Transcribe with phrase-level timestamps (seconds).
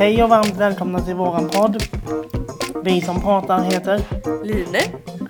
[0.00, 1.82] Hej och varmt välkomna till våran podd.
[2.84, 4.00] Vi som pratar heter
[4.44, 4.76] Line.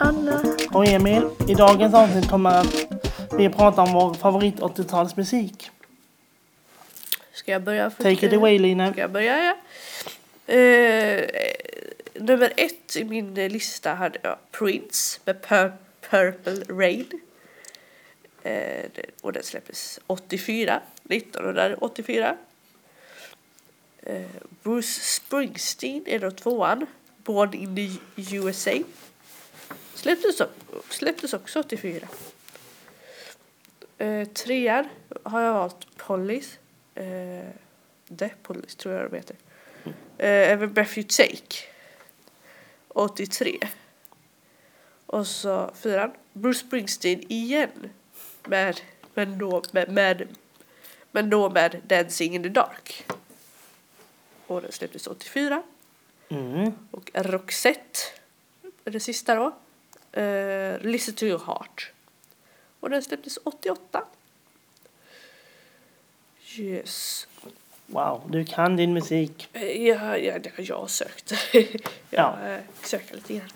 [0.00, 0.42] Anna.
[0.72, 1.22] och Emil.
[1.48, 2.86] I dagens avsnitt kommer att
[3.38, 5.70] vi prata om vår favorit 80-talsmusik.
[7.32, 7.90] Ska jag börja?
[7.90, 8.92] Take it away Line.
[8.92, 9.38] Ska jag börja?
[10.46, 10.54] Ja.
[10.54, 11.24] Eh,
[12.14, 15.72] nummer ett i min lista hade jag Prince med Pur-
[16.10, 17.06] Purple Rain.
[18.42, 22.36] Eh, och den släpptes 84, 1984.
[24.02, 24.22] Eh,
[24.62, 27.98] Bruce Springsteen är då tvåan, Born in the
[28.36, 28.72] USA.
[29.94, 30.42] Släpptes,
[30.88, 32.08] släpptes också 84.
[33.98, 34.88] Eh, trean
[35.22, 36.58] har jag valt Police.
[36.94, 37.48] Eh,
[38.18, 39.36] The Police tror jag de heter.
[40.18, 41.56] Eh, Every Breath You Take.
[42.88, 43.58] 83.
[45.06, 46.12] Och så fyran.
[46.32, 47.90] Bruce Springsteen igen.
[48.44, 48.80] Med,
[49.14, 50.28] men då med, med,
[51.12, 53.04] men då med Dancing in the Dark.
[54.46, 55.62] Och den släpptes 84.
[56.28, 56.72] Mm.
[56.90, 57.98] Och Roxette.
[58.84, 59.52] Det sista då.
[60.20, 61.92] Eh, Listen to your heart.
[62.80, 64.04] Och den släpptes 88.
[66.56, 67.26] Yes.
[67.86, 69.48] Wow, du kan din musik.
[69.52, 71.32] Eh, Ja, ja, det har jag sökt.
[72.10, 72.38] Ja.
[72.42, 73.48] jag eh, söker lite grann.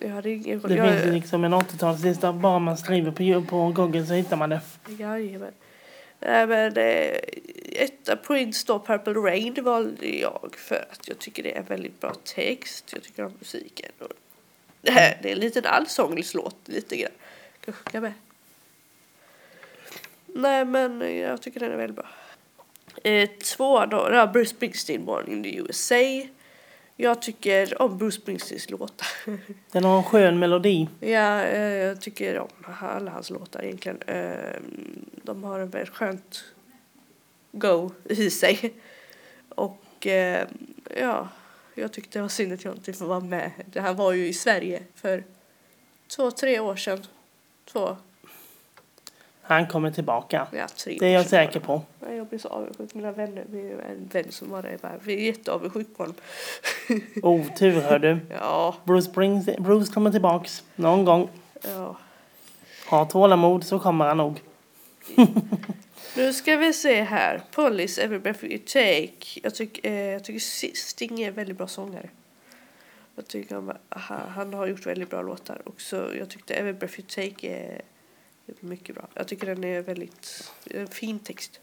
[0.00, 2.40] Jag hade ingen Det jag, finns ju liksom en 80-talslista.
[2.40, 4.60] Bara man skriver på, på Google så hittar man det.
[4.98, 5.52] Jajamän.
[6.20, 7.18] Nej men eh,
[7.72, 12.00] etta Prince då, Purple Rain valde jag för att jag tycker det är en väldigt
[12.00, 12.92] bra text.
[12.92, 13.92] Jag tycker om musiken.
[13.98, 14.12] Och
[14.80, 17.12] det, här, det är en liten allsångslåt lite grann.
[17.64, 18.12] Kan sjunga med.
[20.26, 22.08] Nej men jag tycker den är väldigt bra.
[23.04, 26.28] Eh, två då, Bruce Springsteen Born in the USA.
[27.00, 29.08] Jag tycker om Bruce Springsteens låtar.
[29.72, 30.88] Den har en skön melodi.
[31.00, 32.48] Ja, eh, jag tycker om
[32.80, 34.02] alla hans låtar egentligen.
[34.02, 34.60] Eh,
[35.22, 36.44] De har en väldigt skönt
[37.52, 38.74] go i sig.
[39.48, 40.48] Och eh,
[40.96, 41.28] ja,
[41.74, 43.50] jag tyckte det var synd att jag inte får vara med.
[43.66, 45.24] Det här var ju i Sverige för
[46.16, 47.06] två, tre år sedan.
[47.64, 47.96] Två,
[49.48, 50.46] Han kommer tillbaka.
[50.52, 51.82] ja tre Det är jag säker på.
[52.08, 52.94] Jag blir så avundsjuk.
[52.94, 54.70] Mina vänner, vi är en vän som var där.
[54.70, 56.16] jag Bara, vi är jätteavundsjuka på honom.
[57.22, 58.18] Otur hör du.
[58.40, 61.28] Ja, Bruce, Springsteen, Bruce kommer tillbaks någon gång.
[61.62, 61.96] ja.
[62.90, 64.40] Ha tålamod så kommer han nog.
[66.16, 67.42] Nu ska vi se här.
[67.50, 69.40] Police, Every Breath You Take.
[69.42, 70.40] Jag, tyck, eh, jag tycker
[70.76, 72.08] Sting är en väldigt bra sångare.
[73.16, 73.72] Jag tycker han,
[74.28, 75.62] han har gjort väldigt bra låtar.
[75.64, 77.82] Och så, jag tyckte Every Breath You Take är
[78.60, 79.08] mycket bra.
[79.14, 81.60] Jag tycker den är väldigt en fin text.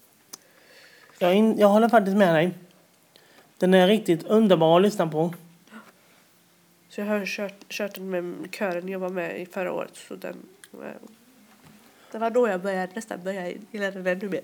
[1.19, 2.51] Jag, in, jag håller faktiskt med dig.
[3.57, 5.33] Den är riktigt underbar att lyssna på.
[6.89, 9.97] Så jag har kört, kört den med kören jag var med i förra året.
[10.07, 10.35] Så den,
[10.73, 10.89] eh,
[12.11, 14.41] det var då jag började nästan börja gilla den ännu mer.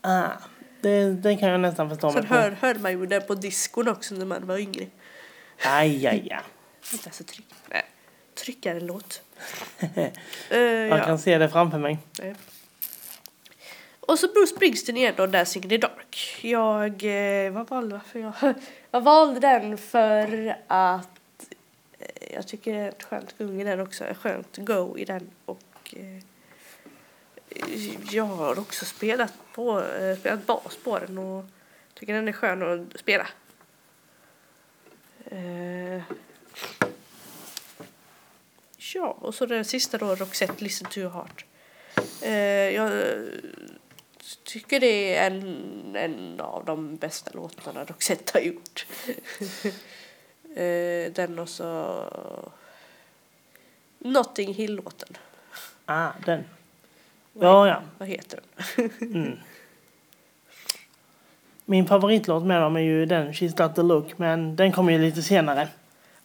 [0.00, 0.30] Ah,
[0.80, 2.34] det, det kan jag nästan förstå mig Sen på.
[2.34, 4.86] hör, hörde man ju den på diskon också när man var yngre.
[5.64, 6.40] Aj, aj, aj.
[6.92, 7.54] Vänta så tryck.
[7.70, 7.84] Nej.
[8.34, 8.80] Tryckare
[9.80, 10.12] låt.
[10.50, 11.98] Jag uh, kan se det framför mig.
[12.18, 12.34] Nej.
[14.06, 16.38] Och så Bruce Springsteen igen då, Dancing in the Dark.
[16.42, 17.04] Jag,
[17.44, 18.32] eh, vad valde varför jag?
[18.90, 21.46] Jag valde den för att
[21.98, 24.04] eh, jag tycker det är ett skönt gung i den också.
[24.04, 25.30] Ett skönt go i den.
[25.44, 26.22] Och eh,
[28.10, 31.44] jag har också spelat, på, eh, spelat bas på den och
[31.94, 33.26] tycker den är skön att spela.
[35.24, 36.02] Eh,
[38.94, 41.44] Ja, och så den sista då, Roxette, Listen to your heart.
[42.22, 42.34] Eh,
[42.74, 42.92] jag
[44.44, 48.86] tycker det är en, en av de bästa låtarna Roxette har gjort.
[50.54, 52.04] eh, den och så
[53.98, 55.16] Notting Hill-låten.
[55.84, 56.44] Ah, den.
[57.32, 57.82] Ja, ja.
[57.98, 58.90] Vad heter den?
[59.00, 59.38] Mm.
[61.64, 64.98] Min favoritlåt med dem är ju den, She's got the look, men den kommer ju
[64.98, 65.68] lite senare.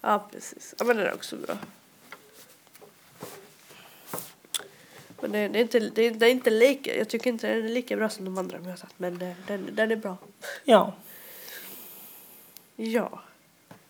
[0.01, 0.75] Ja, precis.
[0.79, 1.55] Ja, men den är också bra.
[5.21, 7.69] Men det, det, är inte, det, det är inte lika, jag tycker inte den är
[7.69, 10.17] lika bra som de andra vi har satt, men eh, den, den är bra.
[10.63, 10.93] Ja,
[12.75, 13.21] Ja.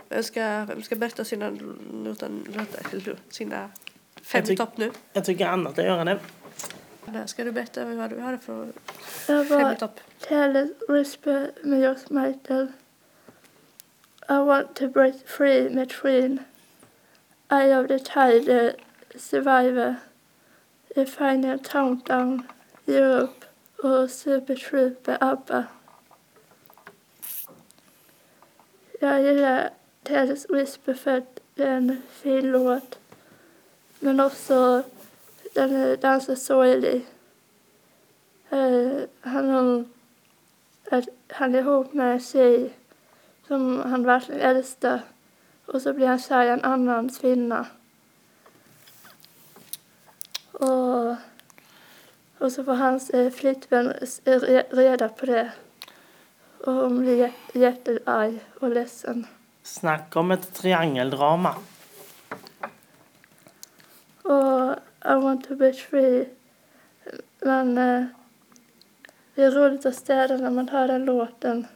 [0.10, 1.50] Vem ska, vem ska berätta sina,
[1.94, 2.30] låtar,
[3.30, 3.70] sina
[4.22, 4.92] fem Jag tyck- i topp nu?
[5.14, 6.20] jag tycker Anna ska göra det.
[7.06, 8.68] Där ska du berätta vad du har för
[9.28, 10.00] Jag fem i topp?
[10.20, 12.68] Taylor Whisper med George Michael.
[14.30, 16.40] I want to break free med Treen.
[17.52, 18.76] Eye of the Tiger,
[19.16, 19.96] Survivor.
[20.96, 22.44] The Final Countdown,
[22.88, 23.46] Europe
[23.84, 25.66] och Super Trooper ABBA.
[29.00, 29.70] Jag gillar
[30.04, 33.00] Taylor Whisper för att det är en fin låt.
[34.00, 34.84] Men också
[35.54, 37.06] den är, den så sorglig.
[38.50, 39.86] Eh, han, har,
[40.92, 42.74] att han är ihop med en tjej
[43.48, 45.02] som han verkligen älskar.
[45.66, 47.66] Och så blir han kär i en annan kvinna.
[50.52, 51.16] Och,
[52.52, 53.94] och så får hans eh, flickvän
[54.26, 55.52] re, reda på det.
[56.66, 59.28] Och hon blir jä- jättearg och ledsen.
[59.64, 61.56] Snacka om ett triangeldrama.
[64.24, 64.76] Och
[65.06, 66.30] I want to be free.
[67.40, 68.06] Men eh,
[69.36, 71.68] det är roligt att städa när man hör den låten.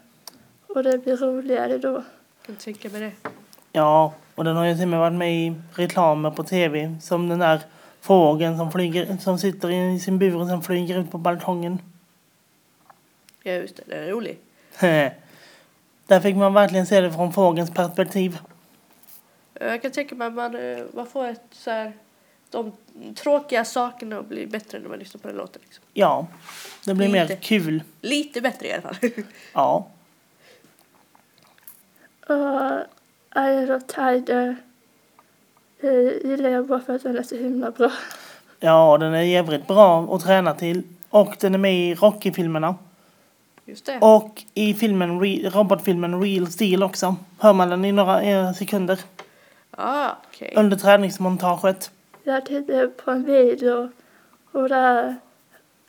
[0.68, 2.04] Och det blir roligare då.
[2.45, 3.30] Kan tänka mig det.
[3.72, 6.98] Ja, och den har ju till och med varit med i reklamer på tv.
[7.01, 7.62] Som den där
[8.06, 11.80] fågeln som, flyger, som sitter i sin bur och sen flyger ut på balkongen.
[13.44, 14.38] Ja just det, den är rolig.
[16.07, 18.38] Där fick man verkligen se det från fågelns perspektiv.
[19.60, 21.94] Jag kan tänka mig att man, eh, man får ett så här,
[22.50, 22.72] de
[23.16, 25.62] tråkiga sakerna att bli bättre när man lyssnar på den låten.
[25.66, 25.84] Liksom.
[25.94, 26.28] Ja,
[26.86, 27.36] det blir mer Lite.
[27.36, 27.84] kul.
[28.01, 28.96] Lite bättre i alla fall.
[29.54, 29.88] Ja,
[32.28, 32.80] Och
[33.36, 34.56] Eye of Tiger eh,
[36.24, 37.92] gillar jag bara för att den är så himla bra.
[38.60, 40.84] ja den är jävligt bra att träna till.
[41.10, 42.76] Och den är med i Rocky-filmerna.
[43.66, 44.00] Just det.
[44.02, 47.16] Och i filmen, Re- robotfilmen Real Steel också.
[47.40, 49.00] Hör man den i några eh, sekunder.
[49.72, 50.54] Ah, okej.
[50.58, 51.92] Under träningsmontaget.
[52.24, 53.92] Jag tittade på en video
[54.52, 55.16] och där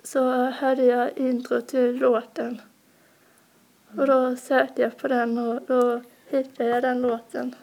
[0.05, 2.61] så hörde jag intro till låten.
[3.99, 7.55] Och då sökte jag på den och då hittade jag den låten.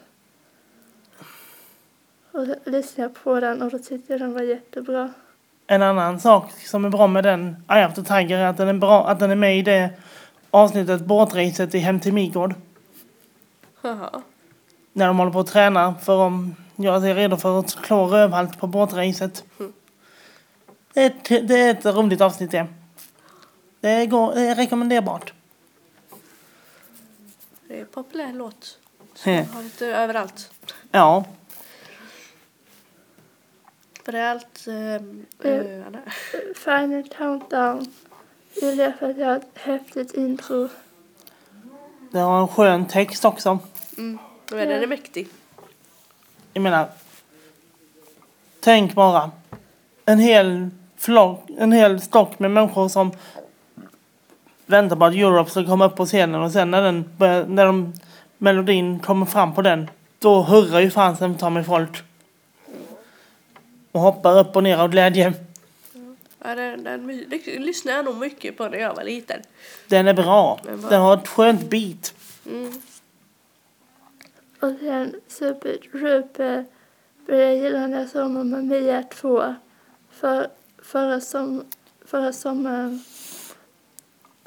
[2.34, 5.14] Och lyssnade på den och då tyckte jag den var jättebra.
[5.68, 8.74] En annan sak som är bra med den Eye the Tiger är att den är,
[8.74, 9.90] bra, att den är med i det
[10.52, 12.56] avsnittet båtracet i Hem till Midgård.
[13.82, 14.22] Haha.
[14.94, 16.34] När de håller på att träna för att
[16.76, 19.44] göra sig redo för att klå rövhalt på båtracet.
[20.94, 22.68] Det är, ett, det är ett roligt avsnitt det.
[23.80, 25.34] Det, går, det är rekommenderbart.
[27.68, 28.78] Det är en populär låt.
[29.14, 30.52] Som har lite överallt.
[30.92, 31.26] Ja,
[34.06, 34.66] Överallt.
[34.68, 35.96] Um, Mm.
[36.56, 37.94] Final Countdown
[38.62, 40.70] gillar jag för att jag har ett häftigt intro.
[42.12, 43.60] det har en skön text också.
[43.98, 44.20] mm.
[44.52, 45.28] Men den är mäktig.
[46.54, 46.88] Jag menar,
[48.60, 49.32] tänk bara.
[50.06, 53.12] En hel flock, en hel stock med människor som
[54.66, 57.66] väntar på att Europe ska komma upp på scenen och sen när den börjar, när
[57.66, 57.94] de,
[58.38, 59.90] melodin kommer fram på den,
[60.20, 62.04] då hurrar ju fansen ta mig folk.
[63.94, 65.34] Och hoppar upp och ner av glädje.
[66.44, 67.26] Ja, den, den, my-
[67.60, 69.42] lyssnade jag nog mycket på när jag var liten.
[69.88, 70.60] Den är bra.
[70.64, 72.14] Den var- Den har ett skönt beat.
[72.46, 72.72] Mm.
[74.60, 76.66] Och sen Super Rupe
[77.28, 79.56] började jag gilla när jag såg Mamma Mia 2
[80.12, 80.48] för,
[80.84, 81.66] förra, som,
[82.06, 83.04] förra sommaren.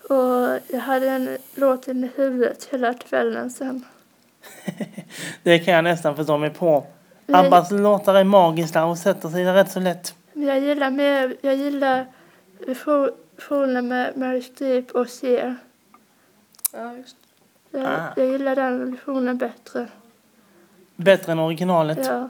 [0.09, 3.85] Och jag hade den låten i huvudet hela kvällen sen.
[5.43, 6.87] Det kan jag nästan förstå mig på.
[7.28, 10.14] Abbas låtar är magiska och sätter sig rätt så lätt.
[10.32, 12.06] Jag gillar mer, jag gillar
[12.58, 15.56] versionen med Mary Streep och Cher.
[16.73, 17.17] Ja, just
[17.70, 18.12] Jag, Ah.
[18.17, 19.88] jag gillar den versionen bättre.
[20.96, 21.99] Bättre än originalet.
[22.06, 22.28] Ja.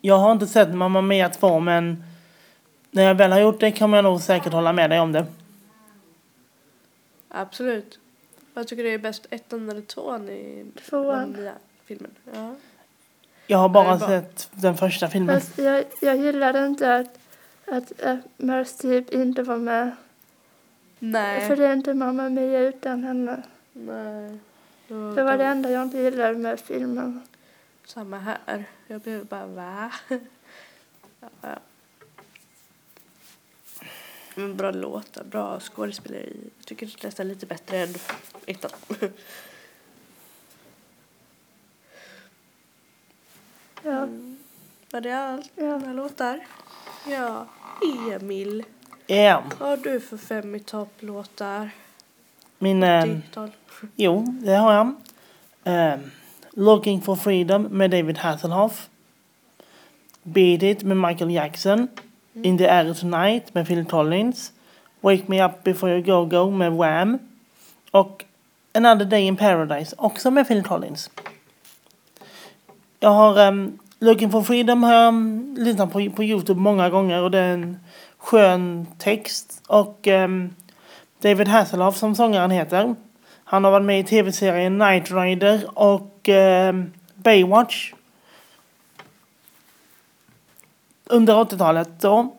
[0.00, 2.04] Jag har inte sett Mamma Mia 2 men
[2.90, 5.26] när jag väl har gjort det kommer jag nog säkert hålla med dig om det.
[7.28, 7.98] Absolut.
[8.54, 11.32] Jag tycker det är bäst ettan eller tvåan i Tvåan.
[11.32, 11.52] den nya
[11.84, 12.10] filmen.
[12.34, 12.54] Ja.
[13.46, 14.08] Jag har bara bra.
[14.08, 15.40] sett den första filmen.
[15.40, 17.18] Fast jag, jag gillade inte att,
[17.66, 19.90] att, att Mary Streep inte var med.
[20.98, 21.48] Nej.
[21.48, 23.42] För det är inte Mamma Mia utan henne.
[23.72, 24.38] Nej.
[24.88, 27.22] Då- Det var då- det enda jag inte gillade med filmen.
[27.86, 28.64] Samma här.
[28.86, 29.92] Jag blev bara va?
[31.20, 31.58] ja, ja.
[34.34, 36.36] Men bra låtar, bra skådespeleri.
[36.58, 37.94] Jag tycker det är nästan lite bättre än
[38.46, 38.70] ettan.
[43.84, 44.08] Ja,
[44.90, 45.50] Var det allt?
[45.56, 45.74] ja.
[45.74, 46.40] Alla låtar?
[47.08, 47.46] Ja.
[48.12, 48.64] Emil,
[49.06, 51.70] Ja, vad har du för fem i topp-låtar?
[52.58, 52.82] min...
[52.82, 53.04] Eh,
[53.96, 54.94] jo, det har jag.
[55.64, 55.98] Eh,
[56.50, 58.88] Looking for Freedom med David Hasselhoff.
[60.22, 61.88] Beat It med Michael Jackson.
[62.34, 64.52] In the Air Tonight med Phil Collins.
[65.00, 67.18] Wake Me Up Before You Go Go med Wham.
[67.90, 68.24] Och
[68.74, 71.10] Another Day in Paradise också med Phil Collins.
[73.02, 75.14] Jag har ehm, um, Looking for Freedom har jag
[75.58, 77.80] lyssnat på, på Youtube många gånger och det är en
[78.18, 79.62] skön text.
[79.66, 80.54] Och um,
[81.22, 82.94] David Hasselhoff som sångaren heter.
[83.44, 86.28] Han har varit med i tv-serien Night Rider och
[86.68, 87.92] um, Baywatch.
[91.04, 92.34] Under 80-talet då.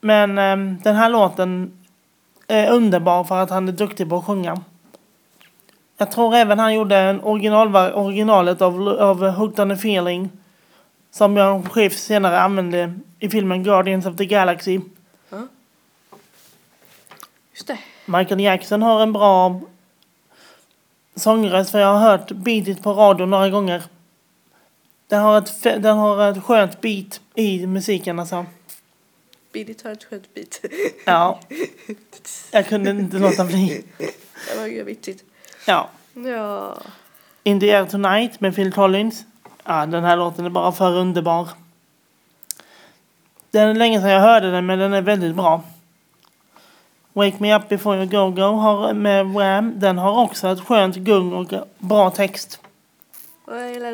[0.00, 1.72] Men um, den här låten
[2.46, 4.60] är underbar för att han är duktig på att sjunga.
[6.00, 10.30] Jag tror även han gjorde en original, originalet av, av Hooked on a feeling.
[11.10, 14.80] Som Björn Skifs senare använde i filmen Guardians of the Galaxy.
[17.52, 17.78] Just det.
[18.06, 19.60] Michael Jackson har en bra
[21.14, 23.82] sångröst för jag har hört beatet på radio några gånger.
[25.06, 28.46] Den har ett, den har ett skönt beat i musiken alltså.
[29.52, 30.64] Billy tar ett skönt bit.
[31.04, 31.40] Ja.
[32.52, 33.84] Jag kunde inte låta bli.
[33.98, 35.24] Det var ju vitsigt.
[35.66, 35.88] Ja.
[36.14, 36.76] Ja.
[37.42, 39.24] In the air tonight med Phil Collins.
[39.64, 41.48] Ja, den här låten är bara för underbar.
[43.50, 45.62] Den är länge sedan jag hörde den men den är väldigt bra.
[47.12, 49.72] Wake Me Up Before You Go Go har med Wham.
[49.80, 52.60] Den har också ett skönt gung och bra text.
[53.46, 53.90] Jag gillar,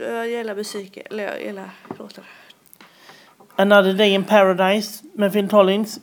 [0.00, 1.02] jag gillar musiken.
[1.10, 2.24] Eller jag gillar låten.
[3.56, 5.98] Another Day in Paradise med Phil Collins.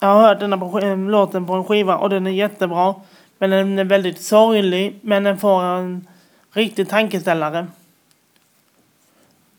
[0.00, 2.30] Jag har hört den här på, sk- eh, låten på en skiva och den är
[2.30, 2.94] jättebra.
[3.38, 6.06] Men den är väldigt sorglig men den får en
[6.52, 7.66] riktig tankeställare.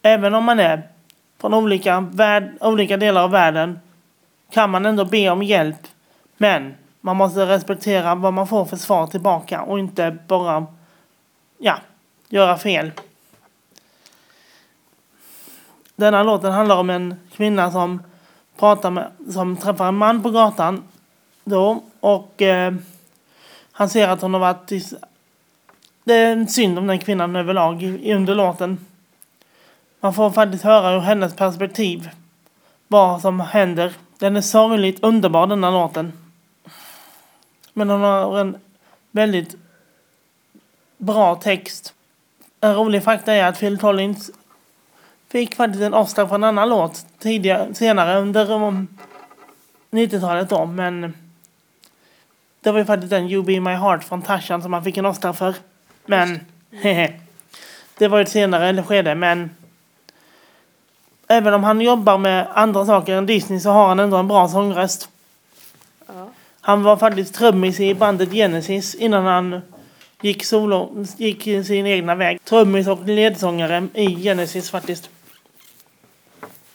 [0.02, 0.84] Även om man är
[1.38, 3.80] från olika, värld, olika delar av världen
[4.52, 5.88] kan man ändå be om hjälp.
[6.38, 10.66] Men man måste respektera vad man får för svar tillbaka och inte bara
[11.58, 11.78] ja,
[12.30, 12.92] göra fel.
[15.96, 18.04] Denna låten handlar om en kvinna som
[18.60, 20.84] pratar med, som träffar en man på gatan
[21.44, 22.74] då och eh,
[23.78, 24.84] han ser att hon har varit i,
[26.04, 28.86] det är synd om den kvinnan överlag under låten.
[30.00, 32.10] Man får faktiskt höra ur hennes perspektiv
[32.88, 33.94] vad som händer.
[34.20, 36.14] Den är sorgligt underbar denna låten.
[37.74, 38.58] Men hon har en
[39.12, 39.56] väldigt
[40.98, 41.94] bra text.
[42.62, 44.32] En rolig fakta är att Phil Collins
[45.30, 48.88] fick faktiskt en Oscar för en annan låt tidigare, senare under um,
[49.92, 51.14] 90-talet då, men
[52.66, 55.06] det var ju faktiskt den You Be My Heart från Tarzan som han fick en
[55.06, 55.56] Oscar för.
[56.06, 56.40] Men,
[56.72, 57.14] hehe.
[57.98, 59.50] Det var ett senare skede, men
[61.28, 64.48] även om han jobbar med andra saker än Disney så har han ändå en bra
[64.48, 65.10] sångröst.
[66.08, 66.30] Ja.
[66.62, 69.62] Han var faktiskt trummis i bandet Genesis innan han
[70.22, 72.44] gick solo, gick sin egna väg.
[72.44, 75.10] Trummis och ledsångare i Genesis faktiskt.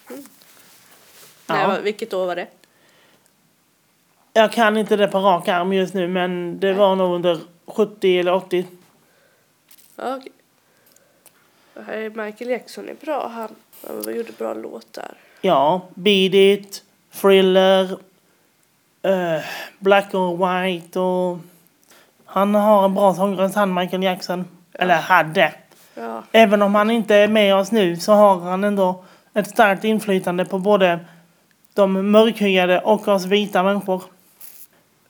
[0.09, 1.67] Nej, Ja.
[1.69, 2.47] vad- vilket år var det?
[4.33, 8.19] Jag kan inte det på rak arm just nu men det var nog under 70
[8.19, 8.67] eller 80.
[9.97, 10.33] Ja, okej.
[11.75, 13.29] Det här är Michael Jackson är bra.
[13.29, 13.49] Han,
[13.87, 15.15] han gjorde bra låtar.
[15.41, 16.85] Ja, Beat It,
[17.21, 17.99] Thriller,
[19.03, 19.45] eh,
[19.79, 21.39] Black or White och
[22.25, 24.45] han har en bra sångröst han Michael Jackson.
[24.73, 25.53] Eller hade.
[25.95, 29.85] Ja, Även om han inte är med oss nu så har han ändå ett starkt
[29.85, 30.99] inflytande på både
[31.75, 34.03] de mörkhyade och oss vita människor.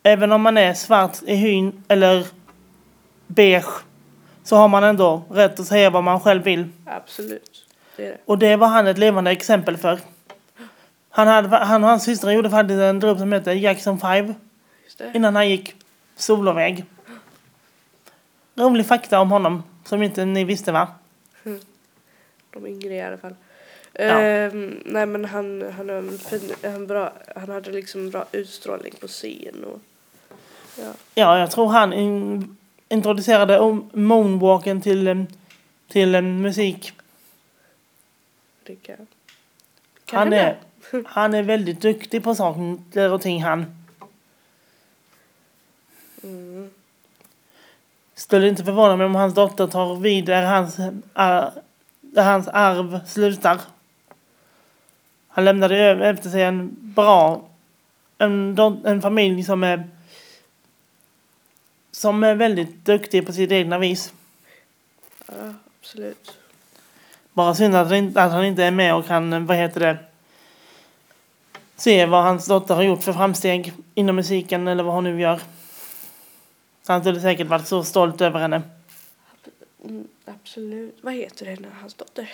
[0.02, 2.26] Även om man är svart i hyn eller
[3.26, 3.84] beige
[4.42, 6.68] så har man ändå rätt att säga vad man själv vill.
[6.84, 7.66] absolut.
[7.96, 8.16] Det det.
[8.24, 10.00] Och det var han ett levande exempel för.
[11.10, 14.34] Han, hade, han och hans syster gjorde faktiskt en grupp som heter Jackson 5
[14.84, 15.12] Just det.
[15.14, 15.74] innan han gick
[16.16, 16.84] soloväg.
[18.54, 20.88] Rolig fakta om honom som inte ni visste va?
[22.50, 23.34] De yngre i alla fall.
[23.92, 24.02] Ja.
[24.02, 29.06] Ehm, nej men han, han, en fin, han, bra, han hade liksom bra utstrålning på
[29.06, 29.80] scen och
[30.78, 30.92] ja.
[31.14, 32.56] Ja, jag tror han in,
[32.88, 35.26] introducerade moonwalken till,
[35.88, 36.92] till musik.
[38.62, 38.96] Det kan,
[40.04, 40.56] kan Han är,
[41.06, 43.66] han är väldigt duktig på saker och ting han.
[46.22, 46.70] Mm.
[48.14, 50.76] Skulle inte förvåna mig om hans dotter tar vid där hans,
[51.12, 51.52] ar,
[52.00, 53.60] där hans arv slutar.
[55.28, 57.42] Han lämnade efter sig en bra,
[58.18, 59.88] en, en familj som är
[61.90, 64.12] som är väldigt duktig på sitt egna vis.
[65.26, 66.38] Ja, absolut.
[67.32, 69.98] Bara synd att, han inte- är med och kan, vad heter det,
[71.76, 75.40] se vad hans dotter har gjort för framsteg inom musiken eller vad hon nu gör.
[76.82, 78.62] Så han skulle säkert varit så stolt över henne.
[80.24, 80.98] Absolut.
[81.00, 82.30] Vad heter henne, hans dotter?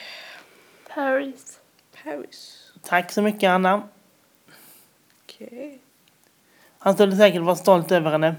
[0.95, 1.59] Paris.
[2.05, 2.73] Paris.
[2.83, 3.83] Tack så mycket Anna.
[5.25, 5.79] Okej.
[6.79, 8.35] Han skulle säkert vara stolt över henne.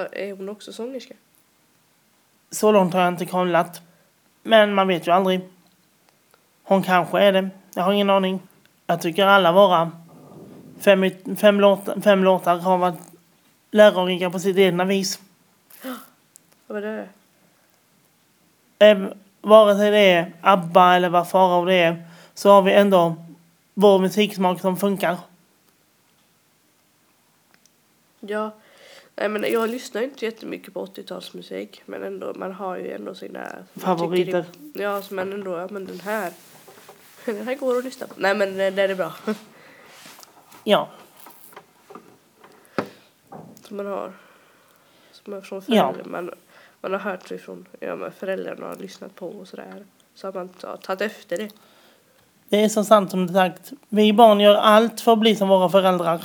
[0.00, 1.14] Ja, Är hon också sångerska?
[2.50, 3.82] Så långt har jag inte kollat.
[4.42, 5.40] Men man vet ju aldrig.
[6.62, 7.50] Hon kanske är det.
[7.74, 8.42] Jag har ingen aning.
[8.86, 9.90] Jag tycker alla våra
[10.78, 13.00] fem, fem, låtar, fem låtar har varit
[13.70, 15.20] lärorika på sitt egna vis.
[16.66, 17.08] Vad var det?
[19.40, 22.04] Vare sig det är ABBA eller vad Farao det är
[22.34, 23.16] så har vi ändå
[23.74, 25.16] vår musiksmak som funkar.
[28.20, 28.52] Ja.
[29.16, 31.80] Nej men jag lyssnar inte jättemycket på 80-talsmusik.
[31.86, 33.48] Men ändå, man har ju ändå sina...
[33.76, 34.44] Favoriter.
[34.72, 36.32] det- Ja, men ändå, ja men den här.
[37.24, 38.14] Den här går att lyssna på.
[38.16, 39.12] Nej men eh, den är bra.
[40.64, 40.88] Ja,
[43.68, 44.12] Som man har.
[45.12, 45.92] Som man från Ja.
[45.92, 46.04] föräldrar.
[46.10, 46.30] Man,
[46.80, 49.84] man har hört sig från, ja men föräldrarna har lyssnat på och sådär.
[50.14, 51.48] Så har man ta- tagit efter det.
[52.48, 53.72] det är så sant som du sagt.
[53.88, 56.24] Vi barn gör allt för att bli som våra föräldrar.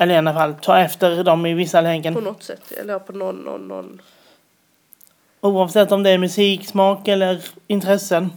[0.00, 2.14] Eller i alla fall ta efter dem i vissa På lägen.
[2.14, 2.72] något sätt.
[2.72, 4.00] Eller på någon, någon, någon.
[5.40, 8.32] Oavsett om det är musik, smak eller intressen.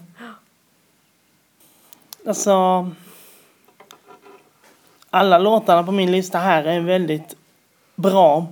[2.28, 2.90] Alltså.
[5.10, 7.36] Alla låtarna på min lista här är väldigt
[7.96, 8.48] bra.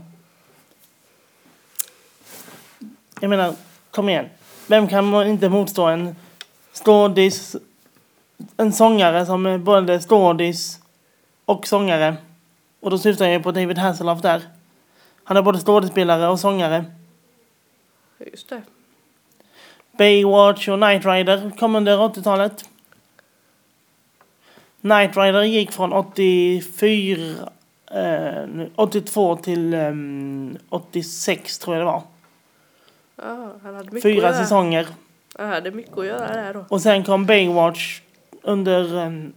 [3.19, 3.53] Jag menar,
[3.91, 4.29] kom igen.
[4.67, 6.15] Vem kan inte motstå en
[6.71, 7.55] stådis,
[8.57, 10.79] en sångare som är både stådis
[11.45, 12.15] och sångare?
[12.81, 14.41] Och då syftar jag på David Hasselhoff där.
[15.23, 16.85] Han är både skådespelare och sångare.
[18.31, 18.61] Just det.
[19.97, 22.69] Baywatch och Knight Rider kom under 80-talet.
[24.81, 27.49] Knight Rider gick från 84,
[27.91, 32.01] eh, 82 till ehm, 86 tror jag det var.
[33.15, 34.33] Ja, han hade mycket att Fyra göra.
[34.33, 34.87] säsonger.
[35.37, 36.65] Han hade mycket att göra där då.
[36.69, 38.01] Och sen kom Baywatch
[38.41, 39.33] under ehm,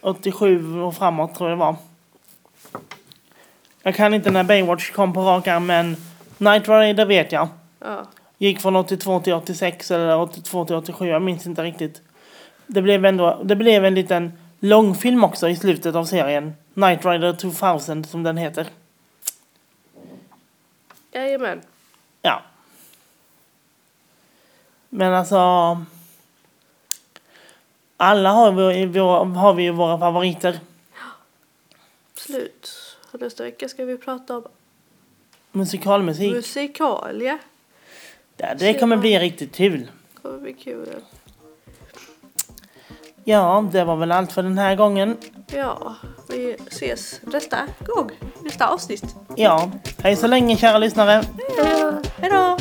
[0.00, 1.76] 87 och framåt tror jag det var.
[3.86, 5.96] Jag kan inte när Baywatch kom på rak arm men
[6.38, 7.48] Knight Rider vet jag.
[7.80, 8.06] Ja.
[8.38, 12.02] Gick från 82 till 86 eller 82 till 87, jag minns inte riktigt.
[12.66, 16.54] Det blev ändå, det blev en liten långfilm också i slutet av serien.
[16.74, 18.66] Knight Rider 2000 som den heter.
[21.12, 21.60] Jajamän.
[22.22, 22.42] Ja.
[24.88, 25.36] Men alltså.
[27.96, 30.58] Alla har vi, vi- har vi ju våra favoriter.
[32.14, 32.73] Absolut.
[33.14, 34.44] Och nästa vecka ska vi prata om
[35.52, 36.32] Musikalmusik.
[36.34, 37.38] musikal, ja.
[38.36, 39.80] Ja, det kommer bli riktigt kul.
[39.80, 40.88] Det kommer bli kul.
[43.24, 45.16] Ja, det var väl allt för den här gången.
[45.46, 45.94] Ja,
[46.28, 48.10] vi ses nästa gång.
[48.42, 49.14] Nästa avsnitt.
[49.36, 49.70] Ja,
[50.02, 51.24] hej så länge kära lyssnare.
[52.18, 52.53] Hej då!